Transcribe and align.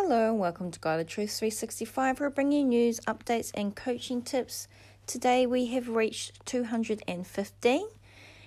Hello 0.00 0.30
and 0.30 0.38
welcome 0.38 0.70
to 0.70 0.78
Guided 0.78 1.08
Truth 1.08 1.32
365. 1.32 2.20
We're 2.20 2.30
bringing 2.30 2.68
news, 2.68 3.00
updates, 3.00 3.50
and 3.52 3.74
coaching 3.74 4.22
tips. 4.22 4.68
Today 5.08 5.44
we 5.44 5.66
have 5.66 5.88
reached 5.88 6.46
215, 6.46 7.88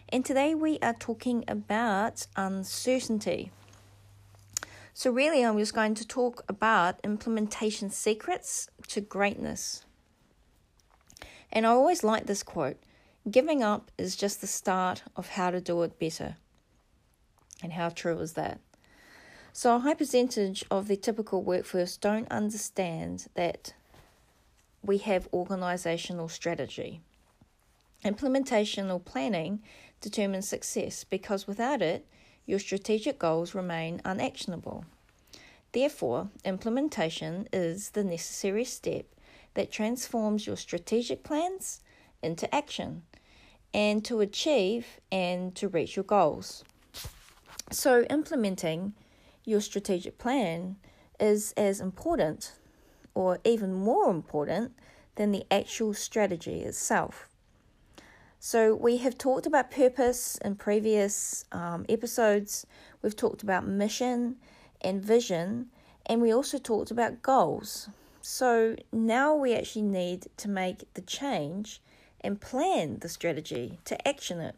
and 0.07 0.25
today 0.25 0.55
we 0.55 0.79
are 0.79 0.93
talking 0.93 1.43
about 1.49 2.25
uncertainty. 2.37 3.51
So, 4.93 5.11
really, 5.11 5.43
I'm 5.43 5.57
just 5.57 5.73
going 5.73 5.93
to 5.95 6.07
talk 6.07 6.45
about 6.47 7.01
implementation 7.03 7.89
secrets 7.89 8.69
to 8.87 9.01
greatness. 9.01 9.83
And 11.51 11.67
I 11.67 11.71
always 11.71 12.01
like 12.01 12.27
this 12.27 12.43
quote 12.43 12.77
giving 13.29 13.61
up 13.61 13.91
is 13.97 14.15
just 14.15 14.39
the 14.39 14.47
start 14.47 15.03
of 15.17 15.27
how 15.27 15.51
to 15.51 15.59
do 15.59 15.83
it 15.83 15.99
better. 15.99 16.37
And 17.61 17.73
how 17.73 17.89
true 17.89 18.17
is 18.19 18.33
that? 18.33 18.61
So, 19.53 19.75
a 19.75 19.79
high 19.79 19.95
percentage 19.95 20.63
of 20.71 20.87
the 20.87 20.95
typical 20.95 21.43
workforce 21.43 21.97
don't 21.97 22.31
understand 22.31 23.27
that 23.35 23.73
we 24.81 24.97
have 24.99 25.27
organizational 25.33 26.29
strategy. 26.29 27.01
Implementation 28.05 28.89
or 28.89 28.99
planning 28.99 29.61
determines 29.99 30.47
success 30.47 31.03
because 31.03 31.47
without 31.47 31.81
it, 31.81 32.07
your 32.45 32.59
strategic 32.59 33.19
goals 33.19 33.53
remain 33.53 34.01
unactionable. 34.05 34.85
Therefore, 35.73 36.29
implementation 36.45 37.47
is 37.51 37.89
the 37.89 38.05
necessary 38.05 38.65
step 38.65 39.05
that 39.53 39.71
transforms 39.71 40.47
your 40.47 40.57
strategic 40.57 41.23
plans 41.23 41.81
into 42.23 42.53
action 42.55 43.03
and 43.73 44.03
to 44.05 44.21
achieve 44.21 44.99
and 45.11 45.53
to 45.55 45.67
reach 45.67 45.95
your 45.97 46.03
goals. 46.03 46.63
So, 47.69 48.03
implementing 48.09 48.93
your 49.45 49.61
strategic 49.61 50.17
plan 50.17 50.77
is 51.19 51.53
as 51.57 51.79
important 51.79 52.53
or 53.13 53.39
even 53.43 53.73
more 53.73 54.09
important 54.09 54.73
than 55.15 55.31
the 55.31 55.45
actual 55.51 55.93
strategy 55.93 56.61
itself. 56.61 57.27
So, 58.39 58.73
we 58.73 58.97
have 58.97 59.19
talked 59.19 59.45
about 59.45 59.69
purpose 59.69 60.37
in 60.43 60.55
previous 60.55 61.45
um, 61.51 61.85
episodes, 61.87 62.65
we've 63.03 63.15
talked 63.15 63.43
about 63.43 63.67
mission 63.67 64.37
and 64.81 65.05
vision, 65.05 65.67
and 66.07 66.23
we 66.23 66.33
also 66.33 66.57
talked 66.57 66.89
about 66.89 67.21
goals. 67.21 67.89
So, 68.21 68.75
now 68.91 69.35
we 69.35 69.53
actually 69.53 69.83
need 69.83 70.27
to 70.37 70.49
make 70.49 70.91
the 70.95 71.01
change 71.01 71.81
and 72.21 72.41
plan 72.41 72.97
the 72.99 73.09
strategy 73.09 73.79
to 73.85 74.07
action 74.07 74.39
it. 74.39 74.55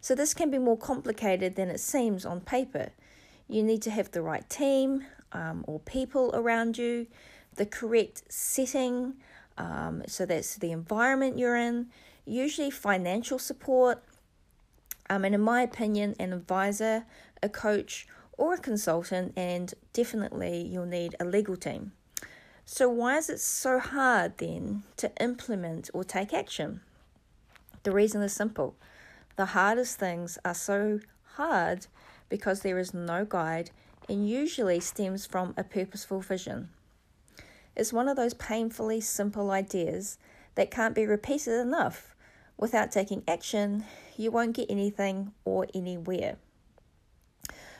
So, 0.00 0.14
this 0.14 0.32
can 0.32 0.48
be 0.48 0.58
more 0.58 0.78
complicated 0.78 1.56
than 1.56 1.70
it 1.70 1.80
seems 1.80 2.24
on 2.24 2.40
paper 2.40 2.92
you 3.48 3.62
need 3.62 3.82
to 3.82 3.90
have 3.90 4.10
the 4.10 4.22
right 4.22 4.48
team 4.48 5.04
um, 5.32 5.64
or 5.66 5.80
people 5.80 6.30
around 6.34 6.78
you, 6.78 7.06
the 7.56 7.66
correct 7.66 8.22
setting, 8.28 9.14
um, 9.56 10.02
so 10.06 10.24
that's 10.24 10.56
the 10.56 10.70
environment 10.70 11.38
you're 11.38 11.56
in, 11.56 11.88
usually 12.24 12.70
financial 12.70 13.38
support, 13.38 14.02
um, 15.10 15.24
and 15.24 15.34
in 15.34 15.40
my 15.40 15.62
opinion, 15.62 16.14
an 16.20 16.32
advisor, 16.32 17.06
a 17.42 17.48
coach, 17.48 18.06
or 18.36 18.54
a 18.54 18.58
consultant, 18.58 19.32
and 19.36 19.74
definitely 19.92 20.62
you'll 20.62 20.86
need 20.86 21.16
a 21.18 21.24
legal 21.24 21.56
team. 21.56 21.92
So, 22.64 22.88
why 22.88 23.16
is 23.16 23.30
it 23.30 23.40
so 23.40 23.78
hard 23.78 24.36
then 24.38 24.82
to 24.98 25.10
implement 25.20 25.88
or 25.94 26.04
take 26.04 26.34
action? 26.34 26.82
The 27.82 27.90
reason 27.90 28.22
is 28.22 28.34
simple 28.34 28.76
the 29.36 29.46
hardest 29.46 29.98
things 29.98 30.36
are 30.44 30.54
so 30.54 31.00
hard 31.36 31.86
because 32.28 32.60
there 32.60 32.78
is 32.78 32.94
no 32.94 33.24
guide 33.24 33.70
and 34.08 34.28
usually 34.28 34.80
stems 34.80 35.26
from 35.26 35.54
a 35.56 35.64
purposeful 35.64 36.20
vision. 36.20 36.70
It's 37.76 37.92
one 37.92 38.08
of 38.08 38.16
those 38.16 38.34
painfully 38.34 39.00
simple 39.00 39.50
ideas 39.50 40.18
that 40.54 40.70
can't 40.70 40.94
be 40.94 41.06
repeated 41.06 41.60
enough. 41.60 42.14
Without 42.56 42.90
taking 42.90 43.22
action, 43.28 43.84
you 44.16 44.32
won't 44.32 44.56
get 44.56 44.70
anything 44.70 45.32
or 45.44 45.66
anywhere. 45.74 46.36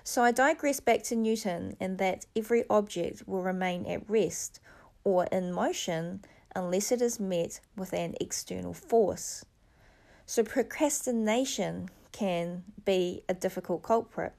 So 0.04 0.22
I 0.22 0.30
digress 0.30 0.80
back 0.80 1.02
to 1.04 1.16
Newton 1.16 1.76
and 1.80 1.98
that 1.98 2.26
every 2.36 2.64
object 2.70 3.24
will 3.26 3.42
remain 3.42 3.84
at 3.86 4.08
rest 4.08 4.60
or 5.04 5.26
in 5.26 5.52
motion 5.52 6.22
unless 6.54 6.92
it 6.92 7.02
is 7.02 7.18
met 7.20 7.60
with 7.76 7.92
an 7.92 8.14
external 8.20 8.72
force. 8.72 9.44
So 10.24 10.44
procrastination 10.44 11.90
can 12.12 12.64
be 12.84 13.22
a 13.28 13.34
difficult 13.34 13.82
culprit. 13.82 14.32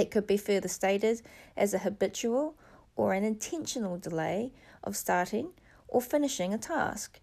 It 0.00 0.10
could 0.10 0.26
be 0.26 0.38
further 0.38 0.66
stated 0.66 1.20
as 1.58 1.74
a 1.74 1.80
habitual 1.80 2.54
or 2.96 3.12
an 3.12 3.22
intentional 3.22 3.98
delay 3.98 4.50
of 4.82 4.96
starting 4.96 5.50
or 5.88 6.00
finishing 6.00 6.54
a 6.54 6.58
task. 6.58 7.20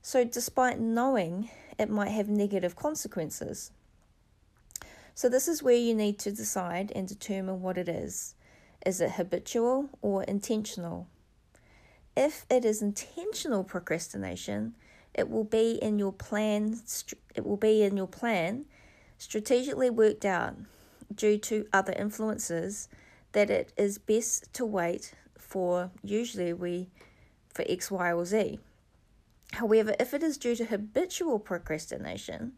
So, 0.00 0.22
despite 0.22 0.78
knowing 0.78 1.50
it 1.76 1.90
might 1.90 2.10
have 2.10 2.28
negative 2.28 2.76
consequences. 2.76 3.72
So, 5.12 5.28
this 5.28 5.48
is 5.48 5.60
where 5.60 5.74
you 5.74 5.92
need 5.92 6.20
to 6.20 6.30
decide 6.30 6.92
and 6.94 7.08
determine 7.08 7.62
what 7.62 7.76
it 7.76 7.88
is. 7.88 8.36
Is 8.86 9.00
it 9.00 9.12
habitual 9.12 9.90
or 10.00 10.22
intentional? 10.22 11.08
If 12.16 12.46
it 12.48 12.64
is 12.64 12.80
intentional 12.80 13.64
procrastination, 13.64 14.76
it 15.14 15.28
will 15.28 15.42
be 15.42 15.80
in 15.82 15.98
your 15.98 16.12
plan 16.12 16.80
it 17.34 17.44
will 17.44 17.56
be 17.56 17.82
in 17.82 17.96
your 17.96 18.06
plan 18.06 18.66
strategically 19.18 19.90
worked 19.90 20.24
out 20.24 20.54
due 21.14 21.38
to 21.38 21.66
other 21.72 21.92
influences 21.92 22.88
that 23.32 23.50
it 23.50 23.72
is 23.76 23.98
best 23.98 24.52
to 24.54 24.64
wait 24.64 25.14
for 25.38 25.90
usually 26.02 26.52
we 26.52 26.88
for 27.48 27.64
X, 27.68 27.90
Y, 27.90 28.12
or 28.12 28.24
Z. 28.24 28.60
However, 29.54 29.94
if 29.98 30.14
it 30.14 30.22
is 30.22 30.38
due 30.38 30.54
to 30.56 30.64
habitual 30.64 31.40
procrastination, 31.40 32.52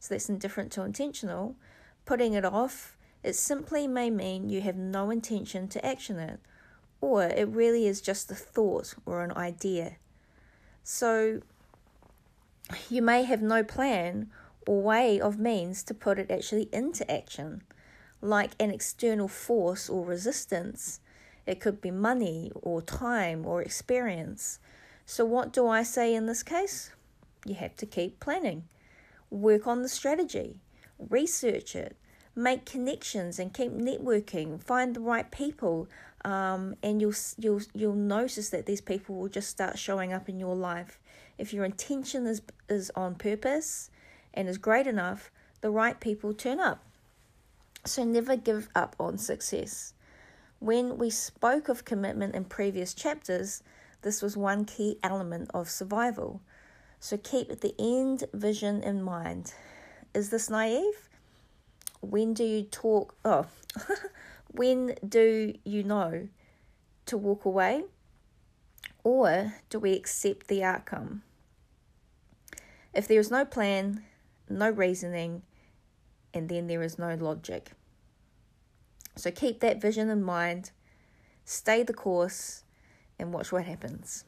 so 0.00 0.14
that's 0.14 0.30
indifferent 0.30 0.72
to 0.72 0.82
intentional, 0.82 1.56
putting 2.06 2.32
it 2.32 2.44
off, 2.44 2.96
it 3.22 3.34
simply 3.34 3.86
may 3.86 4.08
mean 4.08 4.48
you 4.48 4.62
have 4.62 4.76
no 4.76 5.10
intention 5.10 5.68
to 5.68 5.84
action 5.84 6.18
it, 6.18 6.40
or 7.00 7.24
it 7.24 7.48
really 7.48 7.86
is 7.86 8.00
just 8.00 8.30
a 8.30 8.34
thought 8.34 8.94
or 9.04 9.22
an 9.22 9.32
idea. 9.32 9.96
So 10.82 11.42
you 12.88 13.02
may 13.02 13.24
have 13.24 13.42
no 13.42 13.62
plan 13.62 14.30
or 14.66 14.80
way 14.80 15.20
of 15.20 15.38
means 15.38 15.82
to 15.84 15.94
put 15.94 16.18
it 16.18 16.30
actually 16.30 16.68
into 16.72 17.10
action 17.10 17.62
like 18.20 18.52
an 18.58 18.70
external 18.70 19.28
force 19.28 19.88
or 19.88 20.04
resistance. 20.04 21.00
It 21.46 21.60
could 21.60 21.80
be 21.80 21.90
money 21.90 22.50
or 22.54 22.82
time 22.82 23.46
or 23.46 23.62
experience. 23.62 24.58
So, 25.06 25.24
what 25.24 25.52
do 25.52 25.66
I 25.66 25.82
say 25.82 26.14
in 26.14 26.26
this 26.26 26.42
case? 26.42 26.90
You 27.46 27.54
have 27.54 27.76
to 27.76 27.86
keep 27.86 28.20
planning, 28.20 28.64
work 29.30 29.66
on 29.66 29.82
the 29.82 29.88
strategy, 29.88 30.60
research 30.98 31.74
it, 31.74 31.96
make 32.34 32.66
connections, 32.66 33.38
and 33.38 33.54
keep 33.54 33.72
networking. 33.72 34.62
Find 34.62 34.94
the 34.94 35.00
right 35.00 35.30
people, 35.30 35.88
um, 36.24 36.76
and 36.82 37.00
you'll 37.00 37.14
you'll 37.38 37.62
you'll 37.74 37.94
notice 37.94 38.50
that 38.50 38.66
these 38.66 38.80
people 38.80 39.14
will 39.14 39.28
just 39.28 39.48
start 39.48 39.78
showing 39.78 40.12
up 40.12 40.28
in 40.28 40.38
your 40.38 40.54
life. 40.54 40.98
If 41.38 41.54
your 41.54 41.64
intention 41.64 42.26
is 42.26 42.42
is 42.68 42.90
on 42.94 43.14
purpose 43.14 43.90
and 44.34 44.48
is 44.48 44.58
great 44.58 44.86
enough, 44.86 45.30
the 45.62 45.70
right 45.70 45.98
people 45.98 46.34
turn 46.34 46.60
up. 46.60 46.84
So 47.88 48.04
never 48.04 48.36
give 48.36 48.68
up 48.74 48.94
on 49.00 49.16
success. 49.16 49.94
When 50.58 50.98
we 50.98 51.08
spoke 51.08 51.70
of 51.70 51.86
commitment 51.86 52.34
in 52.34 52.44
previous 52.44 52.92
chapters, 52.92 53.62
this 54.02 54.20
was 54.20 54.36
one 54.36 54.66
key 54.66 54.98
element 55.02 55.50
of 55.54 55.70
survival. 55.70 56.42
So 57.00 57.16
keep 57.16 57.48
the 57.48 57.74
end 57.78 58.24
vision 58.34 58.82
in 58.82 59.02
mind. 59.02 59.54
Is 60.12 60.28
this 60.28 60.50
naive? 60.50 61.08
When 62.00 62.34
do 62.34 62.44
you 62.44 62.64
talk? 62.64 63.16
Oh, 63.24 63.46
when 64.50 64.94
do 65.08 65.54
you 65.64 65.82
know 65.82 66.28
to 67.06 67.16
walk 67.16 67.46
away? 67.46 67.84
Or 69.02 69.54
do 69.70 69.78
we 69.78 69.94
accept 69.94 70.48
the 70.48 70.62
outcome? 70.62 71.22
If 72.92 73.08
there 73.08 73.18
is 73.18 73.30
no 73.30 73.46
plan, 73.46 74.04
no 74.50 74.68
reasoning, 74.68 75.40
and 76.34 76.48
then 76.48 76.66
there 76.66 76.82
is 76.82 76.98
no 76.98 77.14
logic. 77.14 77.72
So 79.16 79.30
keep 79.30 79.60
that 79.60 79.80
vision 79.80 80.10
in 80.10 80.22
mind, 80.22 80.70
stay 81.44 81.82
the 81.82 81.94
course, 81.94 82.62
and 83.18 83.32
watch 83.32 83.50
what 83.50 83.64
happens. 83.64 84.24